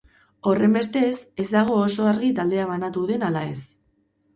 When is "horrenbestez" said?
0.51-1.11